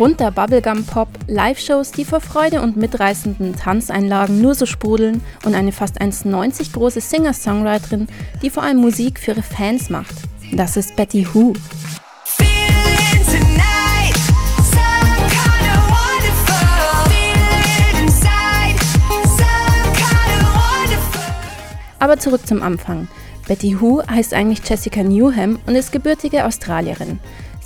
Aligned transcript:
Bunter 0.00 0.30
Bubblegum-Pop, 0.30 1.08
Live-Shows, 1.26 1.92
die 1.92 2.06
vor 2.06 2.22
Freude 2.22 2.62
und 2.62 2.74
mitreißenden 2.74 3.54
Tanzeinlagen 3.54 4.40
nur 4.40 4.54
so 4.54 4.64
sprudeln 4.64 5.20
und 5.44 5.54
eine 5.54 5.72
fast 5.72 6.00
1,90 6.00 6.72
große 6.72 7.02
Singer-Songwriterin, 7.02 8.06
die 8.40 8.48
vor 8.48 8.62
allem 8.62 8.78
Musik 8.78 9.20
für 9.20 9.32
ihre 9.32 9.42
Fans 9.42 9.90
macht. 9.90 10.14
Das 10.52 10.78
ist 10.78 10.96
Betty 10.96 11.26
Who. 11.34 11.52
Aber 21.98 22.18
zurück 22.18 22.46
zum 22.46 22.62
Anfang. 22.62 23.06
Betty 23.46 23.78
Who 23.78 24.02
heißt 24.08 24.32
eigentlich 24.32 24.66
Jessica 24.66 25.02
Newham 25.02 25.58
und 25.66 25.74
ist 25.74 25.92
gebürtige 25.92 26.46
Australierin. 26.46 27.18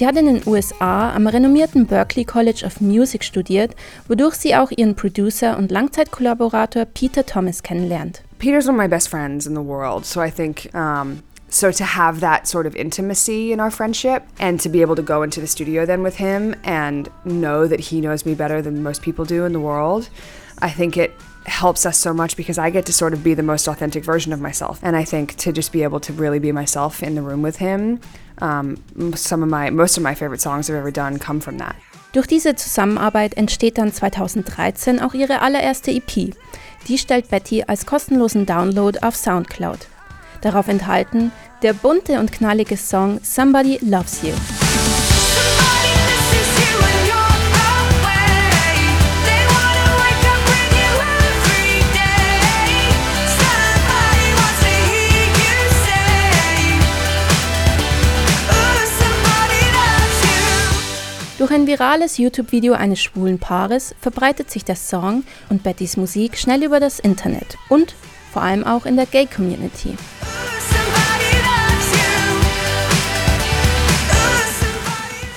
Sie 0.00 0.06
hat 0.06 0.16
in 0.16 0.24
den 0.24 0.40
USA 0.46 1.14
am 1.14 1.26
renommierten 1.26 1.84
Berklee 1.86 2.24
College 2.24 2.62
of 2.64 2.80
Music 2.80 3.22
studiert, 3.22 3.76
wodurch 4.08 4.34
sie 4.34 4.56
auch 4.56 4.70
ihren 4.70 4.94
Producer 4.94 5.58
und 5.58 5.70
Langzeitkollaborator 5.70 6.86
Peter 6.86 7.26
Thomas 7.26 7.62
kennenlernt. 7.62 8.22
Peter's 8.38 8.66
one 8.66 8.78
of 8.78 8.82
my 8.82 8.88
best 8.88 9.10
friends 9.10 9.46
in 9.46 9.54
the 9.54 9.60
world, 9.60 10.06
so 10.06 10.22
I 10.22 10.30
think 10.30 10.70
um 10.72 11.18
so 11.50 11.70
to 11.72 11.84
have 11.84 12.20
that 12.20 12.46
sort 12.46 12.66
of 12.66 12.74
intimacy 12.76 13.52
in 13.52 13.60
our 13.60 13.70
friendship 13.70 14.24
and 14.38 14.58
to 14.60 14.68
be 14.68 14.80
able 14.80 14.96
to 14.96 15.02
go 15.02 15.22
into 15.22 15.40
the 15.40 15.46
studio 15.46 15.84
then 15.84 16.02
with 16.02 16.16
him 16.16 16.54
and 16.64 17.08
know 17.24 17.66
that 17.66 17.80
he 17.80 18.00
knows 18.00 18.24
me 18.24 18.34
better 18.34 18.62
than 18.62 18.82
most 18.82 19.02
people 19.02 19.24
do 19.24 19.44
in 19.44 19.52
the 19.52 19.60
world, 19.60 20.08
I 20.60 20.70
think 20.70 20.96
it 20.96 21.12
helps 21.46 21.84
us 21.86 21.98
so 21.98 22.14
much 22.14 22.36
because 22.36 22.58
I 22.58 22.70
get 22.70 22.86
to 22.86 22.92
sort 22.92 23.12
of 23.12 23.24
be 23.24 23.34
the 23.34 23.42
most 23.42 23.66
authentic 23.66 24.04
version 24.04 24.32
of 24.32 24.40
myself. 24.40 24.78
And 24.82 24.96
I 24.96 25.04
think 25.04 25.36
to 25.38 25.52
just 25.52 25.72
be 25.72 25.82
able 25.82 26.00
to 26.00 26.12
really 26.12 26.38
be 26.38 26.52
myself 26.52 27.02
in 27.02 27.14
the 27.14 27.22
room 27.22 27.42
with 27.42 27.56
him 27.56 28.00
um, 28.40 28.76
some 29.14 29.42
of 29.42 29.48
my, 29.48 29.70
most 29.70 29.96
of 29.96 30.02
my 30.02 30.14
favorite 30.14 30.40
songs 30.40 30.70
I've 30.70 30.76
ever 30.76 30.90
done 30.90 31.18
come 31.18 31.40
from 31.40 31.58
that. 31.58 31.76
Durch 32.12 32.26
diese 32.26 32.56
Zusammenarbeit 32.56 33.36
entsteht 33.36 33.78
dann 33.78 33.92
2013 33.92 35.00
auch 35.00 35.14
ihre 35.14 35.42
allererste 35.42 35.92
EP. 35.92 36.34
Die 36.88 36.98
stellt 36.98 37.28
Betty 37.28 37.62
als 37.66 37.86
kostenlosen 37.86 38.46
Download 38.46 38.98
auf 39.02 39.14
Soundcloud. 39.14 39.86
Darauf 40.40 40.66
enthalten 40.68 41.30
der 41.62 41.74
bunte 41.74 42.18
und 42.18 42.32
knallige 42.32 42.76
Song 42.76 43.20
Somebody 43.22 43.78
Loves 43.82 44.22
You. 44.22 44.32
Durch 61.38 61.52
ein 61.52 61.66
virales 61.66 62.18
YouTube-Video 62.18 62.74
eines 62.74 63.00
schwulen 63.00 63.38
Paares 63.38 63.94
verbreitet 63.98 64.50
sich 64.50 64.64
der 64.64 64.76
Song 64.76 65.24
und 65.48 65.62
Bettys 65.62 65.96
Musik 65.96 66.36
schnell 66.36 66.62
über 66.62 66.80
das 66.80 67.00
Internet 67.00 67.56
und 67.70 67.94
vor 68.30 68.42
allem 68.42 68.62
auch 68.64 68.84
in 68.84 68.96
der 68.96 69.06
Gay-Community. 69.06 69.96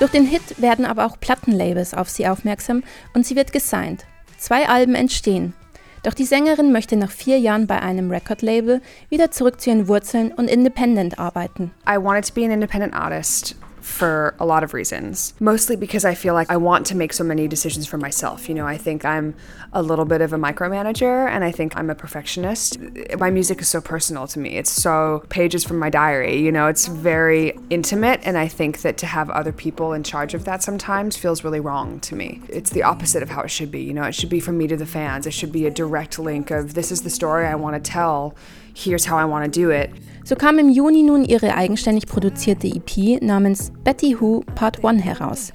Durch 0.00 0.10
den 0.10 0.26
Hit 0.26 0.60
werden 0.60 0.84
aber 0.84 1.06
auch 1.06 1.20
Plattenlabels 1.20 1.94
auf 1.94 2.08
sie 2.08 2.26
aufmerksam 2.26 2.82
und 3.14 3.24
sie 3.24 3.36
wird 3.36 3.52
gesigned. 3.52 4.04
Zwei 4.38 4.68
Alben 4.68 4.94
entstehen. 4.94 5.54
Doch 6.02 6.14
die 6.14 6.24
Sängerin 6.24 6.72
möchte 6.72 6.96
nach 6.96 7.10
vier 7.10 7.38
Jahren 7.38 7.66
bei 7.66 7.80
einem 7.80 8.10
Record-Label 8.10 8.82
wieder 9.08 9.30
zurück 9.30 9.60
zu 9.60 9.70
ihren 9.70 9.88
Wurzeln 9.88 10.32
und 10.32 10.48
independent 10.48 11.18
arbeiten. 11.18 11.70
I 11.88 11.96
wanted 11.96 12.26
to 12.26 12.34
be 12.34 12.44
an 12.44 12.50
independent 12.50 12.92
artist. 12.92 13.56
For 13.84 14.34
a 14.40 14.46
lot 14.46 14.64
of 14.64 14.72
reasons. 14.72 15.34
Mostly 15.40 15.76
because 15.76 16.06
I 16.06 16.14
feel 16.14 16.32
like 16.32 16.50
I 16.50 16.56
want 16.56 16.86
to 16.86 16.96
make 16.96 17.12
so 17.12 17.22
many 17.22 17.46
decisions 17.46 17.86
for 17.86 17.98
myself. 17.98 18.48
You 18.48 18.54
know, 18.54 18.66
I 18.66 18.78
think 18.78 19.04
I'm 19.04 19.34
a 19.74 19.82
little 19.82 20.06
bit 20.06 20.22
of 20.22 20.32
a 20.32 20.38
micromanager 20.38 21.28
and 21.28 21.44
I 21.44 21.50
think 21.50 21.76
I'm 21.76 21.90
a 21.90 21.94
perfectionist. 21.94 22.78
My 23.18 23.28
music 23.30 23.60
is 23.60 23.68
so 23.68 23.82
personal 23.82 24.26
to 24.28 24.38
me. 24.38 24.56
It's 24.56 24.70
so 24.70 25.22
pages 25.28 25.64
from 25.64 25.78
my 25.78 25.90
diary, 25.90 26.40
you 26.40 26.50
know, 26.50 26.66
it's 26.66 26.86
very 26.86 27.58
intimate 27.68 28.20
and 28.24 28.38
I 28.38 28.48
think 28.48 28.80
that 28.80 28.96
to 28.98 29.06
have 29.06 29.28
other 29.28 29.52
people 29.52 29.92
in 29.92 30.02
charge 30.02 30.32
of 30.32 30.46
that 30.46 30.62
sometimes 30.62 31.18
feels 31.18 31.44
really 31.44 31.60
wrong 31.60 32.00
to 32.00 32.16
me. 32.16 32.40
It's 32.48 32.70
the 32.70 32.84
opposite 32.84 33.22
of 33.22 33.28
how 33.28 33.42
it 33.42 33.50
should 33.50 33.70
be, 33.70 33.82
you 33.82 33.92
know, 33.92 34.04
it 34.04 34.14
should 34.14 34.30
be 34.30 34.40
from 34.40 34.56
me 34.56 34.66
to 34.66 34.78
the 34.78 34.86
fans. 34.86 35.26
It 35.26 35.34
should 35.34 35.52
be 35.52 35.66
a 35.66 35.70
direct 35.70 36.18
link 36.18 36.50
of 36.50 36.72
this 36.72 36.90
is 36.90 37.02
the 37.02 37.10
story 37.10 37.46
I 37.46 37.54
want 37.54 37.76
to 37.76 37.90
tell. 37.90 38.34
Here's 38.72 39.04
how 39.04 39.18
I 39.18 39.26
want 39.26 39.44
to 39.44 39.50
do 39.50 39.68
it. 39.70 39.92
So 40.24 40.34
kam 40.34 40.58
im 40.58 40.72
Juni 40.72 41.02
nun 41.02 41.26
ihre 41.26 41.54
eigenständig 41.54 42.06
produzierte 42.06 42.66
EP 42.66 43.20
namens 43.20 43.73
Betty 43.84 44.18
Who 44.18 44.40
Part 44.54 44.82
1 44.82 45.04
heraus. 45.04 45.52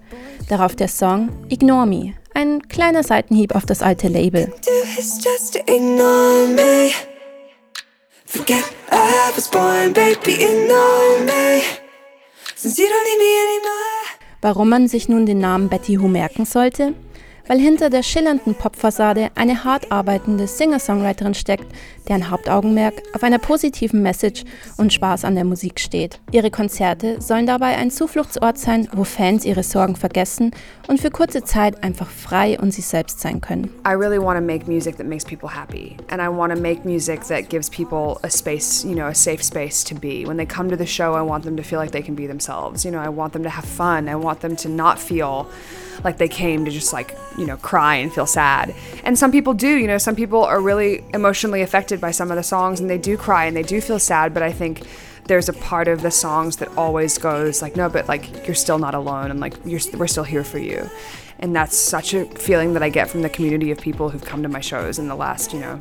Darauf 0.50 0.75
der 0.75 0.88
Song 0.88 1.29
Ignore 1.50 1.88
Me, 1.88 2.13
ein 2.35 2.62
kleiner 2.67 3.01
Seitenhieb 3.01 3.56
auf 3.56 3.66
das 3.66 3.81
alte 3.81 4.07
Label. 4.07 4.53
Warum 14.41 14.69
man 14.69 14.88
sich 14.88 15.09
nun 15.09 15.25
den 15.25 15.39
Namen 15.39 15.69
Betty 15.69 16.00
Who 16.00 16.07
merken 16.07 16.45
sollte? 16.45 16.94
Weil 17.49 17.59
hinter 17.59 17.89
der 17.89 18.03
schillernden 18.03 18.53
Popfassade 18.53 19.31
eine 19.35 19.63
hart 19.63 19.91
arbeitende 19.91 20.45
Singer-Songwriterin 20.47 21.33
steckt, 21.33 21.65
deren 22.07 22.29
Hauptaugenmerk 22.29 22.93
auf 23.13 23.23
einer 23.23 23.39
positiven 23.39 24.03
Message 24.03 24.43
und 24.77 24.93
Spaß 24.93 25.25
an 25.25 25.33
der 25.33 25.45
Musik 25.45 25.79
steht. 25.79 26.19
Ihre 26.31 26.51
Konzerte 26.51 27.19
sollen 27.19 27.47
dabei 27.47 27.75
ein 27.75 27.89
Zufluchtsort 27.89 28.59
sein, 28.59 28.88
wo 28.93 29.03
Fans 29.03 29.45
ihre 29.45 29.63
Sorgen 29.63 29.95
vergessen 29.95 30.51
und 30.88 31.01
für 31.01 31.09
kurze 31.09 31.43
Zeit 31.43 31.83
einfach 31.83 32.09
frei 32.09 32.59
und 32.59 32.71
sich 32.71 32.85
selbst 32.85 33.19
sein 33.19 33.41
können. 33.41 33.71
I 33.83 33.95
really 33.95 34.21
want 34.21 34.38
to 34.38 34.45
make 34.45 34.67
music 34.67 34.97
that 34.97 35.07
makes 35.07 35.25
people 35.25 35.49
happy 35.49 35.97
and 36.09 36.21
I 36.21 36.27
want 36.27 36.53
to 36.53 36.61
make 36.61 36.85
music 36.85 37.27
that 37.29 37.49
gives 37.49 37.67
people 37.67 38.19
a 38.21 38.29
space, 38.29 38.83
you 38.83 38.93
know, 38.93 39.07
a 39.07 39.15
safe 39.15 39.43
space 39.43 39.83
to 39.85 39.95
be. 39.95 40.23
When 40.27 40.38
they 40.38 40.45
come 40.45 40.69
to 40.69 40.77
the 40.77 40.85
show, 40.85 41.15
I 41.15 41.23
want 41.23 41.45
them 41.45 41.57
to 41.57 41.63
feel 41.63 41.79
like 41.79 41.91
they 41.91 42.03
can 42.03 42.13
be 42.13 42.27
themselves. 42.27 42.85
You 42.85 42.91
know, 42.91 43.01
I 43.03 43.09
want 43.09 43.33
them 43.33 43.41
to 43.41 43.49
have 43.49 43.65
fun. 43.65 44.07
I 44.07 44.15
want 44.15 44.41
them 44.41 44.55
to 44.57 44.69
not 44.69 44.99
feel 44.99 45.47
like 46.03 46.17
they 46.17 46.27
came 46.27 46.65
to 46.65 46.71
just 46.71 46.93
like, 46.93 47.17
you 47.37 47.45
know, 47.45 47.57
cry 47.57 47.95
and 47.95 48.13
feel 48.13 48.25
sad. 48.25 48.73
And 49.03 49.17
some 49.17 49.31
people 49.31 49.53
do, 49.53 49.77
you 49.77 49.87
know, 49.87 49.97
some 49.97 50.15
people 50.15 50.43
are 50.43 50.61
really 50.61 51.03
emotionally 51.13 51.61
affected 51.61 51.99
by 51.99 52.11
some 52.11 52.31
of 52.31 52.37
the 52.37 52.43
songs 52.43 52.79
and 52.79 52.89
they 52.89 52.97
do 52.97 53.17
cry 53.17 53.45
and 53.45 53.55
they 53.55 53.63
do 53.63 53.81
feel 53.81 53.99
sad, 53.99 54.33
but 54.33 54.43
I 54.43 54.51
think 54.51 54.83
there's 55.25 55.47
a 55.47 55.53
part 55.53 55.88
of 55.88 56.01
the 56.01 56.11
songs 56.11 56.57
that 56.57 56.69
always 56.75 57.17
goes 57.17 57.61
like, 57.61 57.75
no, 57.75 57.88
but 57.88 58.07
like 58.07 58.47
you're 58.47 58.55
still 58.55 58.79
not 58.79 58.95
alone 58.95 59.29
and 59.29 59.39
like 59.39 59.55
we're 59.65 60.07
still 60.07 60.23
here 60.23 60.43
for 60.43 60.57
you. 60.57 60.89
And 61.41 61.55
that's 61.55 61.77
such 61.77 62.13
a 62.13 62.25
feeling 62.25 62.73
that 62.73 62.83
I 62.83 62.89
get 62.89 63.09
from 63.09 63.21
the 63.21 63.29
community 63.29 63.71
of 63.71 63.79
people 63.79 64.09
who've 64.09 64.25
come 64.25 64.43
to 64.43 64.49
my 64.49 64.59
shows 64.59 64.99
in 64.99 65.07
the 65.07 65.15
last, 65.15 65.53
you 65.53 65.59
know, 65.59 65.79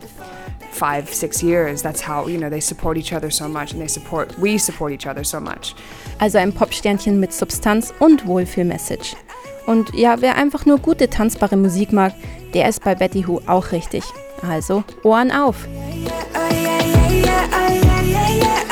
five, 0.70 1.12
six 1.12 1.42
years. 1.42 1.82
That's 1.82 2.00
how, 2.00 2.28
you 2.28 2.38
know, 2.38 2.48
they 2.48 2.60
support 2.60 2.96
each 2.96 3.12
other 3.12 3.30
so 3.30 3.48
much 3.48 3.72
and 3.72 3.80
they 3.80 3.88
support, 3.88 4.38
we 4.38 4.58
support 4.58 4.92
each 4.92 5.06
other 5.06 5.24
so 5.24 5.40
much. 5.40 5.74
Also 6.20 6.38
ein 6.38 6.52
Popsternchen 6.52 7.18
mit 7.18 7.32
Substanz 7.32 7.92
und 7.98 8.26
Wohlfühlmessage. 8.26 9.16
Und 9.68 9.94
ja, 9.94 10.22
wer 10.22 10.36
einfach 10.36 10.64
nur 10.64 10.78
gute 10.78 11.10
tanzbare 11.10 11.58
Musik 11.58 11.92
mag, 11.92 12.14
der 12.54 12.70
ist 12.70 12.82
bei 12.82 12.94
Betty 12.94 13.28
Who 13.28 13.42
auch 13.46 13.70
richtig. 13.70 14.02
Also 14.40 14.82
Ohren 15.02 15.30
auf! 15.30 15.68
Yeah, 15.94 16.48
yeah, 16.50 17.48
yeah, 18.40 18.67